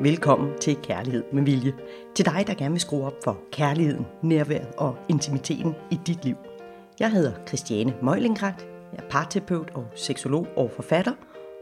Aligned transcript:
Velkommen 0.00 0.58
til 0.60 0.76
Kærlighed 0.76 1.24
med 1.32 1.42
Vilje. 1.42 1.72
Til 2.14 2.24
dig, 2.24 2.44
der 2.46 2.54
gerne 2.54 2.70
vil 2.70 2.80
skrue 2.80 3.06
op 3.06 3.24
for 3.24 3.40
kærligheden, 3.52 4.06
nærværet 4.22 4.74
og 4.78 4.96
intimiteten 5.08 5.74
i 5.90 5.98
dit 6.06 6.24
liv. 6.24 6.36
Jeg 7.00 7.10
hedder 7.10 7.32
Christiane 7.46 7.94
Møjlingrat. 8.02 8.66
Jeg 8.92 9.04
er 9.04 9.08
parterapeut 9.10 9.70
og 9.74 9.86
seksolog 9.94 10.46
og 10.56 10.70
forfatter, 10.70 11.12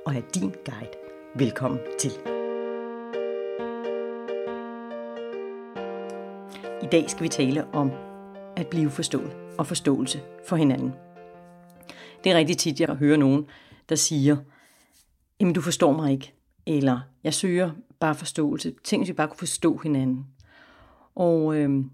og 0.07 0.15
er 0.15 0.21
din 0.35 0.55
guide. 0.65 0.93
Velkommen 1.35 1.81
til. 1.99 2.11
I 6.83 6.87
dag 6.93 7.11
skal 7.11 7.23
vi 7.23 7.29
tale 7.29 7.67
om 7.75 7.91
at 8.57 8.67
blive 8.67 8.91
forstået 8.91 9.37
og 9.59 9.67
forståelse 9.67 10.21
for 10.47 10.57
hinanden. 10.57 10.93
Det 12.25 12.33
er 12.33 12.37
rigtig 12.37 12.59
tit, 12.59 12.81
jeg 12.81 12.89
hører 12.89 13.17
nogen, 13.17 13.47
der 13.89 13.95
siger, 13.95 14.37
jamen 15.41 15.55
du 15.55 15.61
forstår 15.61 15.93
mig 15.93 16.13
ikke, 16.13 16.33
eller 16.67 17.01
jeg 17.25 17.35
søger 17.35 17.71
bare 18.01 18.15
forståelse. 18.15 18.75
Ting, 18.85 19.09
vi 19.09 19.13
bare 19.13 19.29
kunne 19.29 19.39
forstå 19.39 19.77
hinanden. 19.77 20.27
Og 21.15 21.57
øh, 21.57 21.85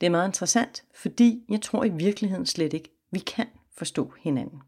det 0.00 0.06
er 0.06 0.10
meget 0.10 0.28
interessant, 0.28 0.84
fordi 0.94 1.44
jeg 1.48 1.62
tror 1.62 1.84
i 1.84 1.88
virkeligheden 1.88 2.46
slet 2.46 2.72
ikke, 2.72 2.88
vi 3.10 3.18
kan 3.18 3.46
forstå 3.76 4.12
hinanden. 4.20 4.62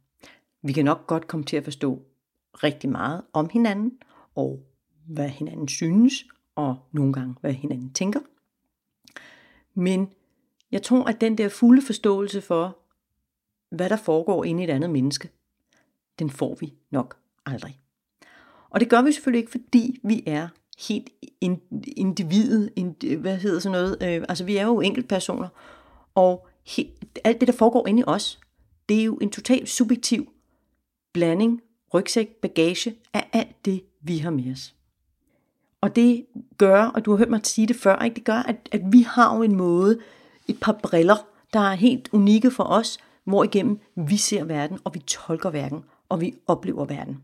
Vi 0.62 0.72
kan 0.72 0.84
nok 0.84 1.06
godt 1.06 1.26
komme 1.26 1.44
til 1.44 1.56
at 1.56 1.64
forstå 1.64 2.02
rigtig 2.54 2.90
meget 2.90 3.22
om 3.32 3.48
hinanden, 3.52 3.98
og 4.34 4.66
hvad 5.06 5.28
hinanden 5.28 5.68
synes, 5.68 6.24
og 6.54 6.76
nogle 6.92 7.12
gange 7.12 7.34
hvad 7.40 7.52
hinanden 7.52 7.92
tænker. 7.92 8.20
Men 9.74 10.12
jeg 10.70 10.82
tror, 10.82 11.04
at 11.04 11.20
den 11.20 11.38
der 11.38 11.48
fulde 11.48 11.82
forståelse 11.82 12.40
for, 12.40 12.78
hvad 13.70 13.88
der 13.88 13.96
foregår 13.96 14.44
inde 14.44 14.62
i 14.62 14.64
et 14.64 14.70
andet 14.70 14.90
menneske, 14.90 15.30
den 16.18 16.30
får 16.30 16.56
vi 16.60 16.74
nok 16.90 17.16
aldrig. 17.46 17.80
Og 18.74 18.80
det 18.80 18.88
gør 18.88 19.02
vi 19.02 19.12
selvfølgelig 19.12 19.38
ikke, 19.38 19.50
fordi 19.50 20.00
vi 20.02 20.22
er 20.26 20.48
helt 20.88 21.10
individet, 21.96 22.70
ind, 22.76 23.16
hvad 23.16 23.36
hedder 23.36 23.58
sådan 23.58 23.72
noget, 23.72 23.96
øh, 24.02 24.24
altså 24.28 24.44
vi 24.44 24.56
er 24.56 24.64
jo 24.66 24.80
enkeltpersoner, 24.80 25.48
og 26.14 26.46
helt, 26.66 26.90
alt 27.24 27.40
det, 27.40 27.48
der 27.48 27.54
foregår 27.54 27.86
inde 27.86 28.00
i 28.00 28.04
os, 28.06 28.40
det 28.88 29.00
er 29.00 29.04
jo 29.04 29.14
en 29.14 29.30
totalt 29.30 29.68
subjektiv 29.68 30.32
blanding, 31.12 31.60
rygsæk, 31.94 32.28
bagage 32.28 32.94
af 33.12 33.28
alt 33.32 33.64
det, 33.64 33.82
vi 34.02 34.18
har 34.18 34.30
med 34.30 34.52
os. 34.52 34.74
Og 35.80 35.96
det 35.96 36.26
gør, 36.58 36.84
og 36.84 37.04
du 37.04 37.10
har 37.10 37.18
hørt 37.18 37.30
mig 37.30 37.40
sige 37.44 37.66
det 37.66 37.76
før, 37.76 37.98
ikke? 37.98 38.14
det 38.14 38.24
gør, 38.24 38.38
at, 38.38 38.68
at 38.72 38.80
vi 38.92 39.02
har 39.02 39.36
jo 39.36 39.42
en 39.42 39.56
måde, 39.56 39.98
et 40.48 40.60
par 40.60 40.80
briller, 40.82 41.26
der 41.52 41.60
er 41.60 41.74
helt 41.74 42.08
unikke 42.12 42.50
for 42.50 42.64
os, 42.64 42.98
hvor 43.24 43.44
igennem 43.44 43.80
vi 43.96 44.16
ser 44.16 44.44
verden, 44.44 44.78
og 44.84 44.94
vi 44.94 44.98
tolker 44.98 45.50
verden, 45.50 45.84
og 46.08 46.20
vi 46.20 46.34
oplever 46.46 46.84
verden. 46.84 47.22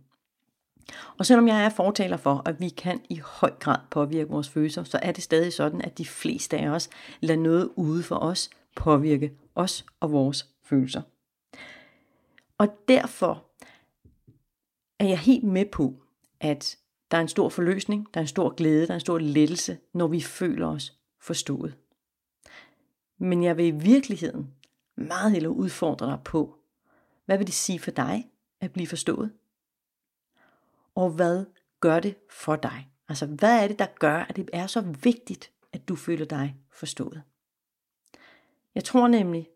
Og 1.19 1.27
selvom 1.27 1.49
jeg 1.49 1.65
er 1.65 1.69
fortaler 1.69 2.17
for, 2.17 2.43
at 2.45 2.61
vi 2.61 2.69
kan 2.69 3.01
i 3.09 3.21
høj 3.25 3.51
grad 3.51 3.79
påvirke 3.91 4.31
vores 4.31 4.49
følelser, 4.49 4.85
så 4.85 4.99
er 5.03 5.13
det 5.13 5.23
stadig 5.23 5.53
sådan, 5.53 5.83
at 5.83 5.99
de 5.99 6.07
fleste 6.07 6.59
af 6.59 6.69
os 6.69 6.91
lader 7.21 7.41
noget 7.41 7.71
ude 7.77 8.03
for 8.03 8.17
os 8.17 8.51
påvirke 8.77 9.33
os 9.55 9.87
og 10.01 10.13
vores 10.13 10.47
følelser. 10.65 11.03
Og 12.59 12.69
derfor 12.89 13.45
er 14.99 15.05
jeg 15.05 15.19
helt 15.19 15.45
med 15.45 15.65
på, 15.73 15.95
at 16.41 16.77
der 17.11 17.17
er 17.17 17.23
en 17.23 17.29
stor 17.29 17.49
forløsning, 17.49 18.09
der 18.15 18.21
er 18.21 18.23
en 18.23 18.29
stor 18.29 18.55
glæde, 18.55 18.87
der 18.87 18.91
er 18.91 18.95
en 18.95 19.01
stor 19.01 19.19
lettelse, 19.19 19.79
når 19.95 20.07
vi 20.07 20.21
føler 20.21 20.67
os 20.67 20.99
forstået. 21.21 21.77
Men 23.19 23.43
jeg 23.43 23.57
vil 23.57 23.67
i 23.67 23.71
virkeligheden 23.71 24.55
meget 24.97 25.33
hellere 25.33 25.53
udfordre 25.53 26.07
dig 26.07 26.19
på, 26.25 26.57
hvad 27.27 27.39
vil 27.39 27.47
det 27.47 27.55
sige 27.55 27.79
for 27.79 27.91
dig 27.91 28.31
at 28.61 28.73
blive 28.73 28.87
forstået? 28.87 29.33
Og 31.01 31.11
hvad 31.11 31.45
gør 31.81 32.01
det 32.01 32.15
for 32.31 32.57
dig? 32.57 32.91
Altså, 33.09 33.27
hvad 33.27 33.63
er 33.63 33.69
det, 33.69 33.79
der 33.79 33.87
gør, 33.99 34.17
at 34.17 34.37
det 34.37 34.51
er 34.53 34.67
så 34.67 34.81
vigtigt, 34.81 35.53
at 35.73 35.89
du 35.89 35.97
føler 35.97 36.25
dig 36.25 36.57
forstået? 36.73 37.23
Jeg 38.75 38.85
tror 38.85 39.09
nemlig, 39.09 39.49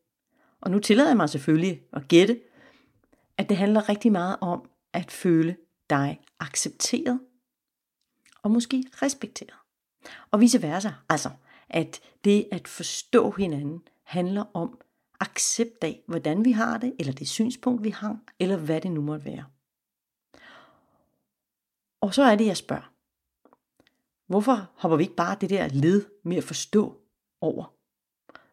og 0.60 0.70
nu 0.70 0.78
tillader 0.78 1.10
jeg 1.10 1.16
mig 1.16 1.28
selvfølgelig 1.28 1.82
at 1.92 2.08
gætte, 2.08 2.41
at 3.38 3.48
det 3.48 3.56
handler 3.56 3.88
rigtig 3.88 4.12
meget 4.12 4.36
om 4.41 4.70
at 4.92 5.10
føle 5.10 5.56
dig 5.91 6.20
accepteret 6.41 7.20
og 8.42 8.50
måske 8.50 8.84
respekteret. 9.02 9.54
Og 10.30 10.40
vice 10.40 10.62
versa. 10.62 10.90
Altså, 11.08 11.30
at 11.69 12.00
det 12.24 12.48
at 12.52 12.69
forstå 12.69 13.30
hinanden 13.30 13.82
handler 14.04 14.44
om 14.54 14.80
accept 15.20 15.84
af, 15.84 16.02
hvordan 16.06 16.44
vi 16.44 16.52
har 16.52 16.78
det, 16.78 16.94
eller 16.98 17.12
det 17.12 17.28
synspunkt, 17.28 17.84
vi 17.84 17.90
har, 17.90 18.19
eller 18.38 18.56
hvad 18.56 18.80
det 18.80 18.92
nu 18.92 19.00
måtte 19.00 19.24
være. 19.24 19.44
Og 22.04 22.15
så 22.15 22.22
er 22.22 22.37
det, 22.37 22.47
jeg 22.47 22.56
spørger. 22.56 22.92
Hvorfor 24.26 24.70
hopper 24.75 24.97
vi 24.97 25.03
ikke 25.03 25.15
bare 25.15 25.37
det 25.41 25.50
der 25.50 25.69
led 25.69 26.04
med 26.25 26.37
at 26.37 26.44
forstå 26.44 27.00
over? 27.41 27.75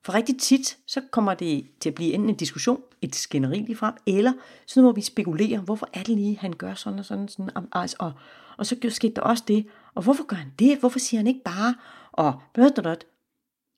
For 0.03 0.13
rigtig 0.13 0.39
tit, 0.39 0.78
så 0.88 1.01
kommer 1.12 1.34
det 1.34 1.72
til 1.79 1.90
at 1.90 1.95
blive 1.95 2.13
enten 2.13 2.29
en 2.29 2.35
diskussion, 2.35 2.84
et 3.01 3.16
skænderi 3.16 3.59
lige 3.59 3.75
frem, 3.75 3.94
eller 4.07 4.34
så 4.66 4.81
må 4.81 4.91
vi 4.91 5.01
spekulere, 5.01 5.59
hvorfor 5.59 5.90
er 5.94 6.03
det 6.03 6.16
lige, 6.16 6.38
han 6.38 6.53
gør 6.53 6.73
sådan 6.73 7.00
og 7.00 7.06
sådan, 7.06 7.28
sådan 7.28 7.57
og, 7.57 7.63
og, 7.72 7.81
altså, 7.81 8.11
og 8.57 8.66
så 8.66 8.90
skete 8.90 9.13
der 9.13 9.22
også 9.22 9.44
det, 9.47 9.67
og 9.94 10.03
hvorfor 10.03 10.25
gør 10.25 10.35
han 10.35 10.53
det, 10.59 10.79
hvorfor 10.79 11.00
siger 11.00 11.19
han 11.19 11.28
ikke 11.28 11.44
bare, 11.45 11.75
og 12.11 12.41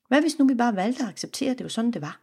hvad 0.08 0.20
hvis 0.20 0.38
nu 0.38 0.46
vi 0.46 0.54
bare 0.54 0.76
valgte 0.76 1.02
at 1.02 1.08
acceptere, 1.08 1.50
at 1.50 1.58
det 1.58 1.64
var 1.64 1.68
sådan, 1.68 1.90
det 1.90 2.02
var? 2.02 2.20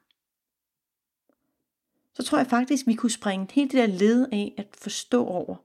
Så 2.14 2.24
tror 2.24 2.38
jeg 2.38 2.48
faktisk, 2.48 2.88
vi 2.88 2.94
kunne 2.94 3.12
springe 3.12 3.48
helt 3.52 3.72
det 3.72 3.80
der 3.80 3.98
led 3.98 4.28
af 4.32 4.54
at 4.58 4.68
forstå 4.82 5.26
over, 5.26 5.56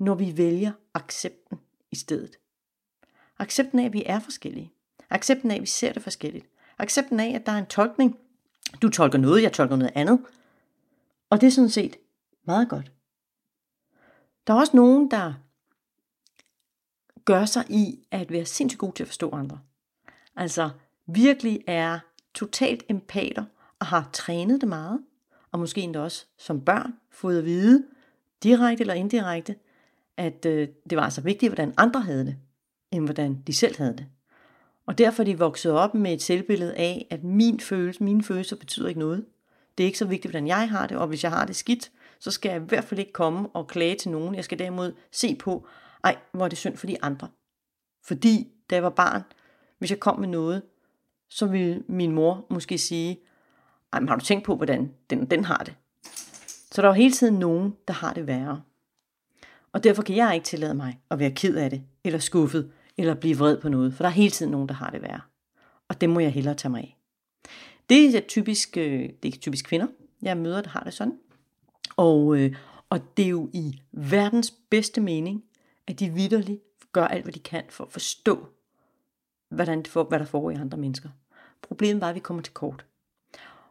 når 0.00 0.14
vi 0.14 0.36
vælger 0.36 0.72
accepten 0.94 1.60
i 1.90 1.96
stedet. 1.96 2.36
Accepten 3.38 3.78
af, 3.78 3.84
at 3.84 3.92
vi 3.92 4.02
er 4.06 4.20
forskellige. 4.20 4.72
Accepten 5.10 5.50
af, 5.50 5.54
at 5.54 5.60
vi 5.60 5.66
ser 5.66 5.92
det 5.92 6.02
forskelligt. 6.02 6.46
Accepten 6.78 7.20
af, 7.20 7.34
at 7.34 7.46
der 7.46 7.52
er 7.52 7.58
en 7.58 7.66
tolkning. 7.66 8.18
Du 8.82 8.88
tolker 8.88 9.18
noget, 9.18 9.42
jeg 9.42 9.52
tolker 9.52 9.76
noget 9.76 9.92
andet. 9.94 10.20
Og 11.30 11.40
det 11.40 11.46
er 11.46 11.50
sådan 11.50 11.70
set 11.70 11.96
meget 12.44 12.68
godt. 12.68 12.92
Der 14.46 14.54
er 14.54 14.58
også 14.58 14.76
nogen, 14.76 15.10
der 15.10 15.34
gør 17.24 17.44
sig 17.44 17.64
i 17.70 18.06
at 18.10 18.32
være 18.32 18.44
sindssygt 18.44 18.78
god 18.78 18.92
til 18.92 19.04
at 19.04 19.08
forstå 19.08 19.30
andre. 19.30 19.60
Altså 20.36 20.70
virkelig 21.06 21.64
er 21.66 21.98
totalt 22.34 22.84
empater 22.88 23.44
og 23.78 23.86
har 23.86 24.10
trænet 24.12 24.60
det 24.60 24.68
meget, 24.68 25.04
og 25.52 25.58
måske 25.58 25.80
endda 25.80 26.00
også 26.00 26.26
som 26.38 26.64
børn 26.64 26.94
fået 27.10 27.38
at 27.38 27.44
vide, 27.44 27.86
direkte 28.42 28.80
eller 28.80 28.94
indirekte, 28.94 29.56
at 30.20 30.46
øh, 30.46 30.68
det 30.90 30.98
var 30.98 31.02
altså 31.02 31.20
vigtigt, 31.20 31.50
hvordan 31.50 31.74
andre 31.76 32.00
havde 32.00 32.26
det, 32.26 32.36
end 32.92 33.04
hvordan 33.04 33.42
de 33.46 33.54
selv 33.54 33.76
havde 33.78 33.96
det. 33.96 34.06
Og 34.86 34.98
derfor 34.98 35.22
er 35.22 35.24
de 35.24 35.38
vokset 35.38 35.72
op 35.72 35.94
med 35.94 36.12
et 36.12 36.22
selvbillede 36.22 36.74
af, 36.74 37.06
at 37.10 37.24
min 37.24 37.60
følelse, 37.60 38.04
mine 38.04 38.22
følelser 38.22 38.56
betyder 38.56 38.88
ikke 38.88 39.00
noget. 39.00 39.24
Det 39.78 39.84
er 39.84 39.86
ikke 39.86 39.98
så 39.98 40.04
vigtigt, 40.04 40.32
hvordan 40.32 40.46
jeg 40.46 40.70
har 40.70 40.86
det, 40.86 40.96
og 40.96 41.06
hvis 41.06 41.24
jeg 41.24 41.30
har 41.30 41.46
det 41.46 41.56
skidt, 41.56 41.90
så 42.18 42.30
skal 42.30 42.50
jeg 42.50 42.62
i 42.62 42.64
hvert 42.64 42.84
fald 42.84 43.00
ikke 43.00 43.12
komme 43.12 43.48
og 43.48 43.66
klage 43.66 43.96
til 43.96 44.10
nogen. 44.10 44.34
Jeg 44.34 44.44
skal 44.44 44.58
derimod 44.58 44.92
se 45.12 45.34
på, 45.34 45.66
ej, 46.04 46.16
hvor 46.32 46.44
er 46.44 46.48
det 46.48 46.58
synd 46.58 46.76
for 46.76 46.86
de 46.86 47.02
andre. 47.02 47.28
Fordi, 48.06 48.48
da 48.70 48.74
jeg 48.74 48.82
var 48.82 48.90
barn, 48.90 49.22
hvis 49.78 49.90
jeg 49.90 50.00
kom 50.00 50.20
med 50.20 50.28
noget, 50.28 50.62
så 51.30 51.46
ville 51.46 51.82
min 51.88 52.12
mor 52.12 52.46
måske 52.50 52.78
sige, 52.78 53.20
ej, 53.92 54.00
men 54.00 54.08
har 54.08 54.16
du 54.16 54.24
tænkt 54.24 54.44
på, 54.44 54.56
hvordan 54.56 54.94
den, 55.10 55.26
den 55.26 55.44
har 55.44 55.58
det? 55.58 55.74
Så 56.72 56.82
der 56.82 56.88
er 56.88 56.92
hele 56.92 57.12
tiden 57.12 57.34
nogen, 57.34 57.76
der 57.88 57.94
har 57.94 58.12
det 58.12 58.26
værre. 58.26 58.62
Og 59.72 59.84
derfor 59.84 60.02
kan 60.02 60.16
jeg 60.16 60.34
ikke 60.34 60.44
tillade 60.44 60.74
mig 60.74 61.00
at 61.10 61.18
være 61.18 61.30
ked 61.30 61.56
af 61.56 61.70
det, 61.70 61.82
eller 62.04 62.18
skuffet, 62.18 62.72
eller 62.96 63.14
blive 63.14 63.38
vred 63.38 63.60
på 63.60 63.68
noget, 63.68 63.94
for 63.94 64.04
der 64.04 64.08
er 64.08 64.14
hele 64.14 64.30
tiden 64.30 64.52
nogen, 64.52 64.68
der 64.68 64.74
har 64.74 64.90
det 64.90 65.02
værre. 65.02 65.20
Og 65.88 66.00
det 66.00 66.10
må 66.10 66.20
jeg 66.20 66.32
hellere 66.32 66.54
tage 66.54 66.70
mig 66.70 66.80
af. 66.80 66.96
Det 67.88 68.16
er 68.16 68.20
typisk, 68.20 68.76
øh, 68.76 69.08
det 69.22 69.34
er 69.34 69.38
typisk 69.38 69.64
kvinder, 69.64 69.86
jeg 70.22 70.36
møder, 70.36 70.62
der 70.62 70.70
har 70.70 70.80
det 70.80 70.94
sådan. 70.94 71.18
Og, 71.96 72.36
øh, 72.36 72.56
og 72.90 73.16
det 73.16 73.24
er 73.24 73.28
jo 73.28 73.50
i 73.52 73.80
verdens 73.92 74.54
bedste 74.70 75.00
mening, 75.00 75.44
at 75.86 76.00
de 76.00 76.10
vidderligt 76.10 76.62
gør 76.92 77.04
alt, 77.04 77.22
hvad 77.22 77.32
de 77.32 77.38
kan 77.38 77.64
for 77.68 77.84
at 77.84 77.92
forstå, 77.92 78.48
hvordan, 79.48 79.86
for, 79.86 80.04
hvad 80.04 80.18
der 80.18 80.24
foregår 80.24 80.50
i 80.50 80.54
andre 80.54 80.78
mennesker. 80.78 81.08
Problemet 81.62 82.00
var, 82.00 82.08
at 82.08 82.14
vi 82.14 82.20
kommer 82.20 82.42
til 82.42 82.52
kort. 82.52 82.86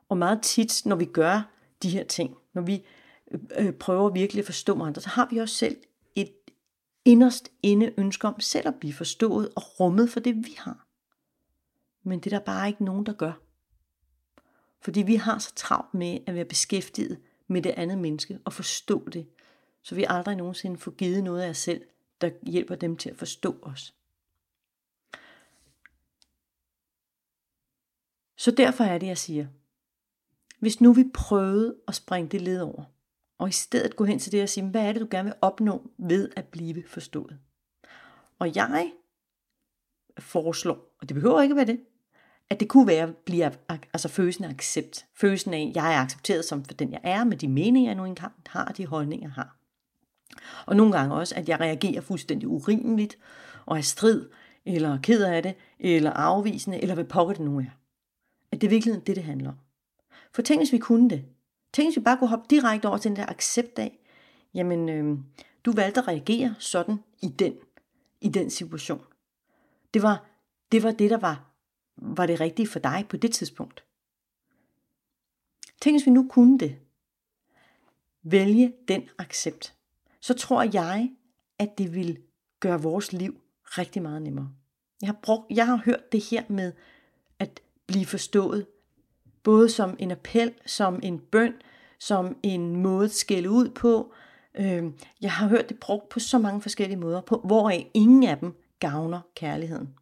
Og 0.09 0.17
meget 0.17 0.41
tit, 0.41 0.85
når 0.85 0.95
vi 0.95 1.05
gør 1.05 1.51
de 1.83 1.89
her 1.89 2.03
ting, 2.03 2.37
når 2.53 2.61
vi 2.61 2.85
øh, 3.31 3.39
øh 3.57 3.73
prøver 3.73 4.09
virkelig 4.09 4.39
at 4.39 4.45
forstå 4.45 4.81
andre, 4.81 5.01
så 5.01 5.09
har 5.09 5.27
vi 5.31 5.37
også 5.37 5.55
selv 5.55 5.77
inderst 7.05 7.51
inde 7.63 7.93
ønske 7.97 8.27
om 8.27 8.39
selv 8.39 8.67
at 8.67 8.79
blive 8.79 8.93
forstået 8.93 9.49
og 9.55 9.79
rummet 9.79 10.09
for 10.09 10.19
det, 10.19 10.35
vi 10.35 10.55
har. 10.57 10.87
Men 12.03 12.19
det 12.19 12.33
er 12.33 12.37
der 12.37 12.45
bare 12.45 12.67
ikke 12.67 12.85
nogen, 12.85 13.05
der 13.05 13.13
gør. 13.13 13.33
Fordi 14.81 15.01
vi 15.01 15.15
har 15.15 15.39
så 15.39 15.55
travlt 15.55 15.93
med 15.93 16.19
at 16.27 16.35
være 16.35 16.45
beskæftiget 16.45 17.19
med 17.47 17.61
det 17.61 17.69
andet 17.69 17.97
menneske 17.97 18.39
og 18.45 18.53
forstå 18.53 19.09
det, 19.09 19.27
så 19.81 19.95
vi 19.95 20.05
aldrig 20.09 20.35
nogensinde 20.35 20.77
får 20.77 20.91
givet 20.91 21.23
noget 21.23 21.41
af 21.41 21.49
os 21.49 21.57
selv, 21.57 21.81
der 22.21 22.29
hjælper 22.43 22.75
dem 22.75 22.97
til 22.97 23.09
at 23.09 23.17
forstå 23.17 23.59
os. 23.61 23.95
Så 28.35 28.51
derfor 28.51 28.83
er 28.83 28.97
det, 28.97 29.07
jeg 29.07 29.17
siger, 29.17 29.47
hvis 30.59 30.81
nu 30.81 30.93
vi 30.93 31.03
prøvede 31.13 31.75
at 31.87 31.95
springe 31.95 32.29
det 32.29 32.41
led 32.41 32.61
over, 32.61 32.83
og 33.39 33.49
i 33.49 33.51
stedet 33.51 33.95
gå 33.95 34.05
hen 34.05 34.19
til 34.19 34.31
det 34.31 34.43
og 34.43 34.49
sige, 34.49 34.69
hvad 34.69 34.81
er 34.81 34.93
det, 34.93 35.01
du 35.01 35.07
gerne 35.11 35.25
vil 35.25 35.37
opnå 35.41 35.91
ved 35.97 36.29
at 36.35 36.45
blive 36.45 36.83
forstået? 36.87 37.37
Og 38.39 38.55
jeg 38.55 38.91
foreslår, 40.19 40.95
og 41.01 41.09
det 41.09 41.15
behøver 41.15 41.41
ikke 41.41 41.55
være 41.55 41.65
det, 41.65 41.79
at 42.49 42.59
det 42.59 42.69
kunne 42.69 42.87
være 42.87 43.03
at 43.03 43.17
blive, 43.17 43.51
altså 43.69 44.07
følelsen 44.07 44.43
af 44.43 44.49
accept. 44.49 45.05
Følelsen 45.15 45.53
af, 45.53 45.67
at 45.69 45.75
jeg 45.75 45.93
er 45.93 45.99
accepteret 45.99 46.45
som 46.45 46.65
for 46.65 46.73
den 46.73 46.91
jeg 46.91 47.01
er, 47.03 47.23
med 47.23 47.37
de 47.37 47.47
meninger, 47.47 47.89
jeg 47.89 47.97
nu 47.97 48.05
engang 48.05 48.33
har, 48.47 48.65
de 48.65 48.85
holdninger, 48.85 49.27
jeg 49.27 49.33
har. 49.33 49.57
Og 50.65 50.75
nogle 50.75 50.93
gange 50.93 51.15
også, 51.15 51.35
at 51.35 51.49
jeg 51.49 51.59
reagerer 51.59 52.01
fuldstændig 52.01 52.47
urimeligt, 52.47 53.17
og 53.65 53.77
er 53.77 53.81
strid, 53.81 54.29
eller 54.65 54.99
ked 55.01 55.23
af 55.23 55.43
det, 55.43 55.55
eller 55.79 56.11
afvisende, 56.11 56.81
eller 56.81 56.95
hvad 56.95 57.05
pokker 57.05 57.33
det 57.33 57.45
nu 57.45 57.59
er. 57.59 57.77
At 58.51 58.61
det 58.61 58.67
er 58.67 58.69
virkelig 58.69 59.07
det, 59.07 59.15
det 59.15 59.23
handler 59.23 59.49
om. 59.49 59.55
For 60.33 60.41
tænk, 60.41 60.59
hvis 60.59 60.71
vi 60.71 60.77
kunne 60.77 61.09
det. 61.09 61.25
Tænk, 61.73 61.87
hvis 61.87 61.97
vi 61.97 62.01
bare 62.01 62.17
kunne 62.17 62.29
hoppe 62.29 62.45
direkte 62.49 62.85
over 62.87 62.97
til 62.97 63.09
den 63.09 63.15
der 63.15 63.25
accept 63.25 63.79
af, 63.79 63.99
jamen, 64.53 64.89
øh, 64.89 65.17
du 65.65 65.71
valgte 65.71 65.99
at 65.99 66.07
reagere 66.07 66.55
sådan 66.59 66.97
i 67.21 67.27
den, 67.27 67.53
i 68.21 68.29
den 68.29 68.49
situation. 68.49 69.03
Det 69.93 70.01
var, 70.01 70.25
det 70.71 70.83
var 70.83 70.91
det, 70.91 71.09
der 71.09 71.17
var, 71.17 71.51
var 71.97 72.25
det 72.25 72.39
rigtige 72.39 72.67
for 72.67 72.79
dig 72.79 73.05
på 73.09 73.17
det 73.17 73.33
tidspunkt. 73.33 73.83
Tænk, 75.81 75.93
hvis 75.93 76.05
vi 76.05 76.11
nu 76.11 76.27
kunne 76.29 76.59
det. 76.59 76.79
Vælge 78.23 78.73
den 78.87 79.09
accept. 79.17 79.75
Så 80.21 80.33
tror 80.33 80.63
jeg, 80.73 81.11
at 81.59 81.77
det 81.77 81.95
vil 81.95 82.21
gøre 82.59 82.81
vores 82.81 83.13
liv 83.13 83.41
rigtig 83.63 84.01
meget 84.01 84.21
nemmere. 84.21 84.49
Jeg 85.01 85.07
har, 85.07 85.19
brugt, 85.23 85.51
jeg 85.51 85.65
har 85.65 85.75
hørt 85.85 86.11
det 86.11 86.21
her 86.21 86.43
med 86.49 86.73
at 87.39 87.61
blive 87.85 88.05
forstået, 88.05 88.67
både 89.43 89.69
som 89.69 89.95
en 89.99 90.11
appel, 90.11 90.53
som 90.65 90.99
en 91.03 91.19
bøn, 91.19 91.53
som 91.99 92.37
en 92.43 92.75
måde 92.75 93.05
at 93.05 93.11
skælde 93.11 93.49
ud 93.49 93.69
på. 93.69 94.13
Øhm, 94.55 94.93
jeg 95.21 95.31
har 95.31 95.47
hørt 95.47 95.69
det 95.69 95.79
brugt 95.79 96.09
på 96.09 96.19
så 96.19 96.37
mange 96.37 96.61
forskellige 96.61 96.99
måder, 96.99 97.21
på, 97.21 97.41
hvoraf 97.45 97.89
ingen 97.93 98.23
af 98.23 98.37
dem 98.37 98.53
gavner 98.79 99.21
kærligheden. 99.35 99.93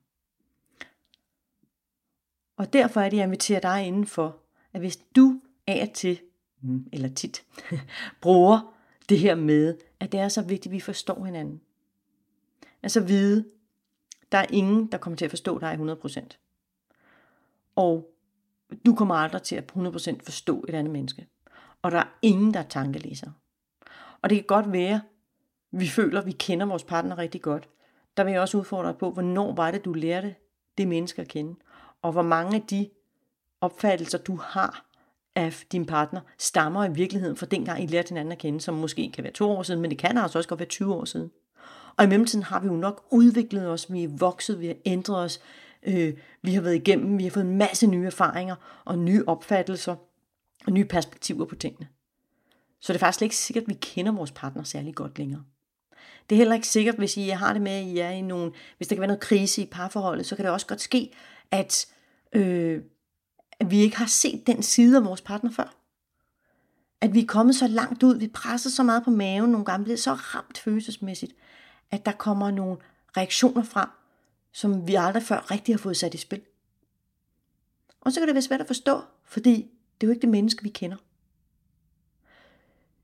Og 2.57 2.73
derfor 2.73 3.01
er 3.01 3.09
det, 3.09 3.17
jeg 3.17 3.23
inviterer 3.25 3.59
dig 3.59 3.87
indenfor, 3.87 4.37
at 4.73 4.79
hvis 4.79 4.97
du 4.97 5.41
af 5.67 5.87
og 5.89 5.93
til, 5.93 6.19
mm, 6.61 6.87
eller 6.93 7.09
tit, 7.09 7.43
bruger 8.21 8.73
det 9.09 9.19
her 9.19 9.35
med, 9.35 9.75
at 9.99 10.11
det 10.11 10.19
er 10.19 10.27
så 10.27 10.41
vigtigt, 10.41 10.65
at 10.65 10.71
vi 10.71 10.79
forstår 10.79 11.25
hinanden. 11.25 11.61
Altså 12.83 12.99
vide, 12.99 13.45
der 14.31 14.37
er 14.37 14.45
ingen, 14.49 14.91
der 14.91 14.97
kommer 14.97 15.17
til 15.17 15.25
at 15.25 15.31
forstå 15.31 15.59
dig 15.59 15.97
100%. 16.05 16.37
Og 17.75 18.16
du 18.85 18.95
kommer 18.95 19.15
aldrig 19.15 19.41
til 19.41 19.55
at 19.55 19.71
100% 19.77 20.23
forstå 20.23 20.65
et 20.67 20.75
andet 20.75 20.93
menneske. 20.93 21.27
Og 21.81 21.91
der 21.91 21.97
er 21.97 22.17
ingen, 22.21 22.53
der 22.53 22.59
er 22.59 22.63
tankelæser. 22.63 23.31
Og 24.21 24.29
det 24.29 24.37
kan 24.37 24.45
godt 24.47 24.71
være, 24.71 25.01
vi 25.71 25.87
føler, 25.87 26.19
at 26.19 26.25
vi 26.25 26.31
kender 26.31 26.65
vores 26.65 26.83
partner 26.83 27.17
rigtig 27.17 27.41
godt. 27.41 27.69
Der 28.17 28.23
vil 28.23 28.31
jeg 28.31 28.41
også 28.41 28.57
udfordre 28.57 28.87
dig 28.87 28.97
på, 28.97 29.11
hvornår 29.11 29.53
var 29.53 29.71
det, 29.71 29.85
du 29.85 29.93
lærte 29.93 30.35
det 30.77 30.87
menneske 30.87 31.21
at 31.21 31.27
kende. 31.27 31.55
Og 32.01 32.11
hvor 32.11 32.21
mange 32.21 32.55
af 32.55 32.61
de 32.61 32.89
opfattelser, 33.61 34.17
du 34.17 34.35
har 34.35 34.85
af 35.35 35.53
din 35.71 35.85
partner, 35.85 36.21
stammer 36.37 36.85
i 36.85 36.93
virkeligheden 36.93 37.37
fra 37.37 37.45
dengang, 37.45 37.83
I 37.83 37.85
lærte 37.85 38.09
hinanden 38.09 38.31
at 38.31 38.37
kende, 38.37 38.61
som 38.61 38.75
måske 38.75 39.11
kan 39.13 39.23
være 39.23 39.33
to 39.33 39.51
år 39.51 39.63
siden, 39.63 39.81
men 39.81 39.91
det 39.91 39.97
kan 39.97 40.17
altså 40.17 40.39
også 40.39 40.49
godt 40.49 40.59
være 40.59 40.69
20 40.69 40.93
år 40.93 41.05
siden. 41.05 41.31
Og 41.97 42.03
i 42.03 42.07
mellemtiden 42.07 42.43
har 42.43 42.59
vi 42.59 42.67
jo 42.67 42.73
nok 42.73 43.05
udviklet 43.11 43.67
os, 43.67 43.93
vi 43.93 44.03
er 44.03 44.09
vokset, 44.17 44.59
vi 44.59 44.67
har 44.67 44.75
ændret 44.85 45.23
os, 45.23 45.39
øh, 45.87 46.13
vi 46.41 46.53
har 46.53 46.61
været 46.61 46.75
igennem, 46.75 47.17
vi 47.17 47.23
har 47.23 47.31
fået 47.31 47.45
en 47.45 47.57
masse 47.57 47.87
nye 47.87 48.05
erfaringer 48.05 48.55
og 48.85 48.99
nye 48.99 49.23
opfattelser 49.27 49.95
og 50.65 50.71
nye 50.71 50.85
perspektiver 50.85 51.45
på 51.45 51.55
tingene. 51.55 51.87
Så 52.79 52.93
det 52.93 52.99
er 52.99 53.05
faktisk 53.05 53.21
ikke 53.21 53.35
sikkert, 53.35 53.63
at 53.63 53.69
vi 53.69 53.77
kender 53.81 54.11
vores 54.11 54.31
partner 54.31 54.63
særlig 54.63 54.95
godt 54.95 55.17
længere. 55.17 55.43
Det 56.29 56.35
er 56.35 56.37
heller 56.37 56.55
ikke 56.55 56.67
sikkert, 56.67 56.95
hvis 56.95 57.17
I 57.17 57.29
har 57.29 57.53
det 57.53 57.61
med, 57.61 57.71
at 57.71 57.83
I 57.83 57.97
er 57.97 58.09
i 58.09 58.21
nogen, 58.21 58.51
hvis 58.77 58.87
der 58.87 58.95
kan 58.95 59.01
være 59.01 59.07
noget 59.07 59.21
krise 59.21 59.61
i 59.61 59.65
parforholdet, 59.65 60.25
så 60.25 60.35
kan 60.35 60.45
det 60.45 60.53
også 60.53 60.67
godt 60.67 60.81
ske, 60.81 61.13
at, 61.51 61.87
øh, 62.33 62.81
at 63.59 63.71
vi 63.71 63.79
ikke 63.79 63.97
har 63.97 64.05
set 64.05 64.47
den 64.47 64.63
side 64.63 64.97
af 64.97 65.05
vores 65.05 65.21
partner 65.21 65.51
før. 65.51 65.75
At 67.01 67.13
vi 67.13 67.21
er 67.21 67.27
kommet 67.27 67.55
så 67.55 67.67
langt 67.67 68.03
ud, 68.03 68.19
vi 68.19 68.27
presser 68.27 68.69
så 68.69 68.83
meget 68.83 69.03
på 69.03 69.09
maven 69.09 69.51
nogle 69.51 69.65
gange, 69.65 69.83
bliver 69.83 69.97
så 69.97 70.13
ramt 70.13 70.57
følelsesmæssigt, 70.57 71.33
at 71.91 72.05
der 72.05 72.11
kommer 72.11 72.51
nogle 72.51 72.77
reaktioner 73.17 73.63
frem, 73.63 73.89
som 74.57 74.87
vi 74.87 74.95
aldrig 74.95 75.23
før 75.23 75.51
rigtig 75.51 75.75
har 75.75 75.79
fået 75.79 75.97
sat 75.97 76.13
i 76.13 76.17
spil. 76.17 76.41
Og 78.01 78.11
så 78.11 78.19
kan 78.19 78.27
det 78.27 78.35
være 78.35 78.41
svært 78.41 78.61
at 78.61 78.67
forstå, 78.67 79.01
fordi 79.23 79.51
det 80.01 80.07
er 80.07 80.07
jo 80.07 80.11
ikke 80.11 80.21
det 80.21 80.29
menneske, 80.29 80.63
vi 80.63 80.69
kender. 80.69 80.97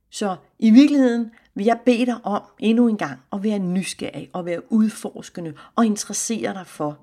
Så 0.09 0.35
i 0.59 0.71
virkeligheden 0.71 1.31
vil 1.53 1.65
jeg 1.65 1.81
bede 1.85 2.05
dig 2.05 2.25
om 2.25 2.41
endnu 2.59 2.87
en 2.87 2.97
gang 2.97 3.19
at 3.33 3.43
være 3.43 3.59
nysgerrig 3.59 4.29
og 4.33 4.45
være 4.45 4.71
udforskende 4.71 5.53
og 5.75 5.85
interessere 5.85 6.53
dig 6.53 6.67
for, 6.67 6.99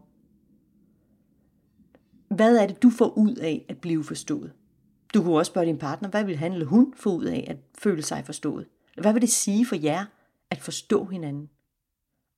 hvad 2.29 2.57
er 2.57 2.67
det, 2.67 2.83
du 2.83 2.91
får 2.91 3.19
ud 3.19 3.35
af 3.35 3.65
at 3.69 3.79
blive 3.79 4.05
forstået? 4.05 4.53
Du 5.15 5.23
kunne 5.23 5.39
også 5.39 5.51
spørge 5.51 5.67
din 5.67 5.79
partner, 5.79 6.09
hvad 6.09 6.25
vil 6.25 6.37
han 6.37 6.53
eller 6.53 6.67
hun 6.67 6.95
få 6.97 7.17
ud 7.17 7.25
af 7.25 7.45
at 7.49 7.57
føle 7.79 8.03
sig 8.03 8.27
forstået? 8.27 8.67
Hvad 9.01 9.13
vil 9.13 9.23
det 9.23 9.31
sige 9.31 9.67
for 9.67 9.77
jer 9.77 10.05
at 10.51 10.61
forstå 10.61 11.05
hinanden? 11.05 11.51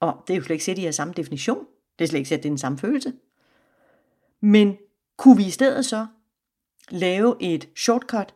Og 0.01 0.25
det 0.27 0.35
er 0.35 0.37
jo 0.37 0.43
slet 0.43 0.55
ikke 0.55 0.65
sæt, 0.65 0.79
I 0.79 0.83
jeres 0.83 0.95
samme 0.95 1.15
definition. 1.17 1.67
Det 1.99 2.05
er 2.05 2.09
slet 2.09 2.19
ikke 2.19 2.29
sæt, 2.29 2.39
at 2.39 2.43
det 2.43 2.49
er 2.49 2.51
den 2.51 2.59
samme 2.59 2.79
følelse. 2.79 3.13
Men 4.41 4.77
kunne 5.17 5.37
vi 5.37 5.47
i 5.47 5.51
stedet 5.51 5.85
så 5.85 6.07
lave 6.91 7.37
et 7.41 7.69
shortcut 7.77 8.35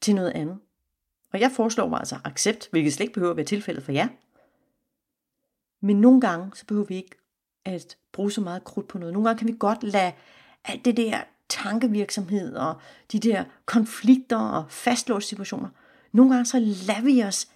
til 0.00 0.14
noget 0.14 0.30
andet? 0.30 0.58
Og 1.32 1.40
jeg 1.40 1.52
foreslår 1.52 1.88
mig 1.88 1.98
altså 1.98 2.18
accept, 2.24 2.68
hvilket 2.70 2.92
slet 2.92 3.04
ikke 3.04 3.14
behøver 3.14 3.30
at 3.30 3.36
være 3.36 3.46
tilfældet 3.46 3.84
for 3.84 3.92
jer. 3.92 4.08
Men 5.80 6.00
nogle 6.00 6.20
gange, 6.20 6.50
så 6.54 6.66
behøver 6.66 6.86
vi 6.86 6.96
ikke 6.96 7.16
at 7.64 7.96
bruge 8.12 8.32
så 8.32 8.40
meget 8.40 8.64
krudt 8.64 8.88
på 8.88 8.98
noget. 8.98 9.12
Nogle 9.12 9.28
gange 9.28 9.38
kan 9.38 9.48
vi 9.48 9.56
godt 9.58 9.82
lade 9.82 10.12
alt 10.64 10.84
det 10.84 10.96
der 10.96 11.20
tankevirksomhed 11.48 12.54
og 12.54 12.80
de 13.12 13.18
der 13.18 13.44
konflikter 13.66 14.36
og 14.36 14.70
fastlåste 14.70 15.28
situationer. 15.28 15.68
Nogle 16.12 16.32
gange 16.32 16.46
så 16.46 16.58
lader 16.58 17.02
vi 17.02 17.22
os 17.22 17.48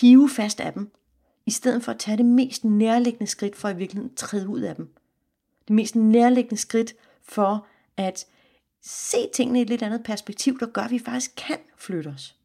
hive 0.00 0.30
fast 0.30 0.60
af 0.60 0.72
dem, 0.72 0.90
i 1.46 1.50
stedet 1.50 1.84
for 1.84 1.92
at 1.92 1.98
tage 1.98 2.16
det 2.16 2.26
mest 2.26 2.64
nærliggende 2.64 3.26
skridt 3.26 3.56
for 3.56 3.68
at 3.68 3.74
i 3.74 3.78
virkeligheden 3.78 4.14
træde 4.14 4.48
ud 4.48 4.60
af 4.60 4.76
dem. 4.76 4.94
Det 5.68 5.74
mest 5.74 5.96
nærliggende 5.96 6.56
skridt 6.56 6.94
for 7.22 7.66
at 7.96 8.26
se 8.82 9.16
tingene 9.34 9.58
i 9.58 9.62
et 9.62 9.68
lidt 9.68 9.82
andet 9.82 10.02
perspektiv, 10.04 10.60
der 10.60 10.66
gør, 10.66 10.82
at 10.82 10.90
vi 10.90 10.98
faktisk 10.98 11.32
kan 11.36 11.58
flytte 11.76 12.08
os. 12.08 12.36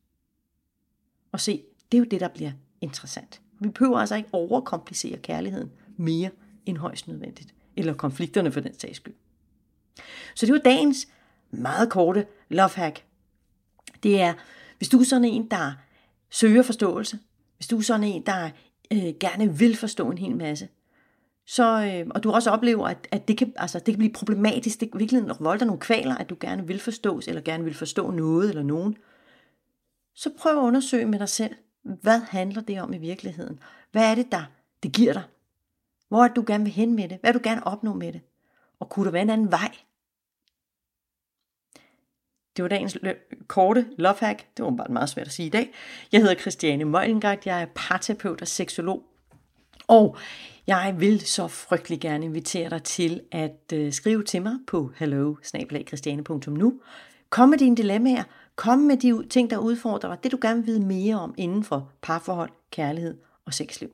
Og 1.32 1.40
se, 1.40 1.64
det 1.92 1.98
er 1.98 2.00
jo 2.00 2.06
det, 2.12 2.20
der 2.20 2.28
bliver 2.28 2.52
interessant. 2.82 3.42
Vi 3.60 3.70
behøver 3.70 4.00
altså 4.00 4.16
ikke 4.16 4.30
overkomplicere 4.32 5.18
kærligheden 5.18 5.72
mere 5.98 6.30
end 6.66 6.78
højst 6.78 7.08
nødvendigt. 7.08 7.54
Eller 7.76 7.94
konflikterne 7.94 8.52
for 8.52 8.60
den 8.60 8.80
sags 8.80 8.96
skyld. 8.96 9.16
Så 10.36 10.46
det 10.46 10.54
var 10.54 10.60
dagens 10.60 11.08
meget 11.52 11.90
korte 11.90 12.28
love 12.50 12.70
hack. 12.70 13.06
Det 14.04 14.22
er, 14.22 14.34
hvis 14.78 14.90
du 14.90 15.00
er 15.00 15.04
sådan 15.04 15.26
en, 15.26 15.48
der 15.48 15.74
søger 16.30 16.64
forståelse, 16.64 17.20
hvis 17.58 17.68
du 17.68 17.78
er 17.78 17.82
sådan 17.82 18.04
en, 18.04 18.26
der 18.26 18.50
øh, 18.94 19.14
gerne 19.20 19.58
vil 19.58 19.78
forstå 19.78 20.12
en 20.12 20.18
hel 20.18 20.36
masse, 20.36 20.68
så, 21.46 21.92
øh, 21.94 22.08
og 22.16 22.24
du 22.24 22.32
også 22.32 22.52
oplever, 22.52 22.88
at, 22.88 23.08
at 23.12 23.28
det, 23.28 23.38
kan, 23.38 23.54
altså, 23.56 23.80
det 23.80 23.86
kan 23.86 23.98
blive 23.98 24.14
problematisk, 24.14 24.80
det 24.80 24.92
kan 24.92 25.00
virkelig 25.00 25.24
volde 25.40 25.66
nogle 25.66 25.80
kvaler, 25.80 26.16
at 26.16 26.30
du 26.30 26.38
gerne 26.40 26.68
vil 26.68 26.80
forstås, 26.80 27.28
eller 27.28 27.42
gerne 27.42 27.64
vil 27.64 27.74
forstå 27.74 28.12
noget 28.12 28.50
eller 28.50 28.64
nogen, 28.64 28.98
så 30.16 30.30
prøv 30.38 30.58
at 30.58 30.64
undersøge 30.64 31.06
med 31.06 31.20
dig 31.20 31.30
selv, 31.30 31.56
hvad 31.84 32.20
handler 32.20 32.62
det 32.62 32.82
om 32.82 32.94
i 32.94 32.98
virkeligheden? 32.98 33.60
Hvad 33.92 34.12
er 34.12 34.16
det, 34.16 34.32
der 34.32 34.44
det 34.84 34.92
giver 34.92 35.14
dig? 35.14 35.24
Hvor 36.08 36.24
er 36.24 36.28
det, 36.28 36.36
du 36.36 36.44
gerne 36.48 36.64
vil 36.64 36.74
hen 36.74 36.96
med 36.96 37.10
det? 37.10 37.18
Hvad 37.22 37.34
vil 37.34 37.44
du 37.44 37.50
gerne 37.50 37.68
opnå 37.68 37.94
med 37.94 38.14
det? 38.14 38.22
Og 38.80 38.90
kunne 38.90 39.06
der 39.06 39.12
være 39.12 39.22
en 39.22 39.30
anden 39.30 39.52
vej? 39.52 39.72
Det 42.60 42.64
var 42.64 42.70
dagens 42.70 42.98
korte 43.48 43.86
love 43.98 44.16
hack. 44.20 44.48
Det 44.58 44.66
var 44.66 44.72
bare 44.72 44.94
meget 44.94 45.10
svært 45.10 45.28
at 45.28 45.34
sige 45.34 45.46
i 45.46 45.50
dag. 45.50 45.74
Jeg 46.12 46.22
hedder 46.22 46.36
Christiane 46.36 46.86
Møllengard. 46.86 47.38
Jeg 47.46 47.62
er 47.62 47.66
parterapeut 47.76 48.42
og 48.42 48.48
seksolog. 48.48 49.04
Og 49.88 50.18
jeg 50.68 50.96
vil 50.98 51.20
så 51.22 51.48
frygtelig 51.48 52.00
gerne 52.00 52.26
invitere 52.26 52.70
dig 52.70 52.84
til 52.84 53.22
at 53.32 53.74
øh, 53.74 53.94
skrive 53.94 54.24
til 54.24 54.42
mig 54.42 54.54
på 54.68 54.92
hello 54.96 55.36
Kom 57.30 57.50
med 57.50 57.58
dine 57.58 57.76
dilemmaer. 57.76 58.24
Kom 58.56 58.80
med 58.80 58.98
de 58.98 59.28
ting, 59.28 59.50
der 59.50 59.58
udfordrer 59.58 60.10
dig. 60.10 60.24
Det 60.24 60.32
du 60.32 60.38
gerne 60.42 60.60
vil 60.60 60.68
vide 60.68 60.86
mere 60.86 61.20
om 61.20 61.34
inden 61.38 61.64
for 61.64 61.92
parforhold, 62.02 62.52
kærlighed 62.72 63.18
og 63.46 63.54
sexliv. 63.54 63.90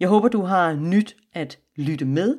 Jeg 0.00 0.08
håber, 0.08 0.28
du 0.28 0.42
har 0.42 0.72
nyt 0.72 1.16
at 1.32 1.58
lytte 1.76 2.04
med. 2.04 2.38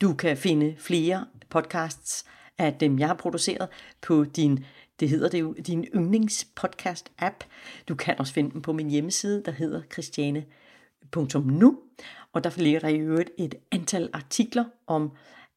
Du 0.00 0.14
kan 0.14 0.36
finde 0.36 0.76
flere 0.78 1.26
podcasts 1.50 2.24
af 2.58 2.74
dem, 2.74 2.92
øhm, 2.92 2.98
jeg 2.98 3.08
har 3.08 3.14
produceret 3.14 3.68
på 4.02 4.24
din, 4.24 4.64
det 5.00 5.08
hedder 5.08 5.28
det 5.28 5.40
jo, 5.40 5.52
din 5.52 5.84
yndlingspodcast-app. 5.94 7.44
Du 7.88 7.94
kan 7.94 8.18
også 8.18 8.32
finde 8.32 8.50
dem 8.50 8.62
på 8.62 8.72
min 8.72 8.90
hjemmeside, 8.90 9.42
der 9.44 9.52
hedder 9.52 9.82
christiane.nu. 9.92 11.78
Og 12.32 12.44
der 12.44 12.50
ligger 12.56 12.80
der 12.80 12.88
i 12.88 12.98
øvrigt 12.98 13.30
et 13.38 13.54
antal 13.72 14.10
artikler 14.12 14.64
om 14.86 15.12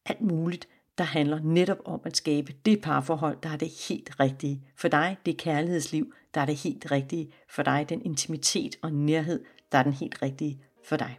alt 0.06 0.20
muligt, 0.20 0.68
der 0.98 1.04
handler 1.04 1.40
netop 1.42 1.78
om 1.84 2.00
at 2.04 2.16
skabe 2.16 2.54
det 2.66 2.82
parforhold, 2.82 3.38
der 3.42 3.48
er 3.48 3.56
det 3.56 3.68
helt 3.88 4.20
rigtige 4.20 4.62
for 4.76 4.88
dig, 4.88 5.16
det 5.26 5.36
kærlighedsliv, 5.36 6.12
der 6.34 6.40
er 6.40 6.46
det 6.46 6.56
helt 6.56 6.90
rigtige 6.90 7.32
for 7.48 7.62
dig, 7.62 7.86
den 7.88 8.02
intimitet 8.04 8.76
og 8.82 8.92
nærhed, 8.92 9.44
der 9.72 9.78
er 9.78 9.82
den 9.82 9.92
helt 9.92 10.22
rigtige 10.22 10.60
for 10.84 10.96
dig. 10.96 11.18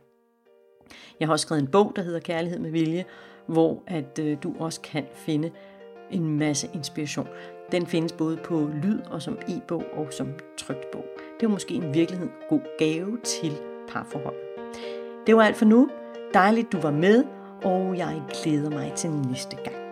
Jeg 1.20 1.28
har 1.28 1.34
også 1.34 1.44
skrevet 1.44 1.62
en 1.62 1.72
bog, 1.72 1.94
der 1.96 2.02
hedder 2.02 2.20
Kærlighed 2.20 2.60
med 2.60 2.72
vilje, 2.72 3.06
hvor 3.48 3.84
at 3.88 4.20
øh, 4.20 4.38
du 4.44 4.56
også 4.60 4.82
kan 4.82 5.06
finde 5.16 5.52
en 6.12 6.38
masse 6.38 6.70
inspiration. 6.74 7.27
Den 7.72 7.88
findes 7.88 8.12
både 8.12 8.38
på 8.38 8.70
lyd 8.84 9.00
og 9.10 9.22
som 9.22 9.38
e-bog 9.48 9.84
og 9.94 10.08
som 10.12 10.27
trygt 10.58 10.91
bog. 10.91 11.06
Det 11.39 11.46
er 11.46 11.50
måske 11.50 11.74
en 11.74 11.94
virkelighed 11.94 12.30
god 12.50 12.77
gave 12.80 13.18
til 13.24 13.51
parforhold. 13.89 14.36
Det 15.27 15.36
var 15.36 15.44
alt 15.44 15.56
for 15.56 15.65
nu. 15.65 15.89
Dejligt, 16.34 16.72
du 16.72 16.80
var 16.80 16.91
med, 16.91 17.24
og 17.63 17.98
jeg 17.98 18.22
glæder 18.44 18.70
mig 18.70 18.94
til 18.96 19.10
næste 19.10 19.56
gang. 19.56 19.90